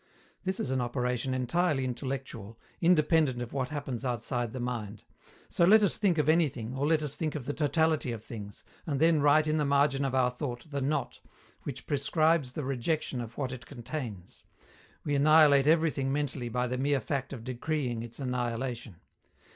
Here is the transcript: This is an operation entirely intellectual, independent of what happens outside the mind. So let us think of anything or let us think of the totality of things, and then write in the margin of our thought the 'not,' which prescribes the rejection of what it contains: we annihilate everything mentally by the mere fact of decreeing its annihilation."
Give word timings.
This 0.45 0.59
is 0.59 0.71
an 0.71 0.81
operation 0.81 1.31
entirely 1.35 1.85
intellectual, 1.85 2.57
independent 2.81 3.39
of 3.39 3.53
what 3.53 3.69
happens 3.69 4.03
outside 4.03 4.51
the 4.51 4.59
mind. 4.59 5.03
So 5.47 5.63
let 5.63 5.83
us 5.83 5.97
think 5.97 6.17
of 6.17 6.27
anything 6.27 6.73
or 6.73 6.87
let 6.87 7.03
us 7.03 7.15
think 7.15 7.35
of 7.35 7.45
the 7.45 7.53
totality 7.53 8.11
of 8.11 8.23
things, 8.23 8.63
and 8.87 8.99
then 8.99 9.21
write 9.21 9.45
in 9.45 9.57
the 9.57 9.63
margin 9.63 10.03
of 10.03 10.15
our 10.15 10.31
thought 10.31 10.65
the 10.71 10.81
'not,' 10.81 11.19
which 11.65 11.85
prescribes 11.85 12.53
the 12.53 12.63
rejection 12.63 13.21
of 13.21 13.37
what 13.37 13.51
it 13.51 13.67
contains: 13.67 14.43
we 15.03 15.13
annihilate 15.13 15.67
everything 15.67 16.11
mentally 16.11 16.49
by 16.49 16.65
the 16.65 16.79
mere 16.79 16.99
fact 16.99 17.31
of 17.31 17.43
decreeing 17.43 18.01
its 18.01 18.17
annihilation." 18.17 18.95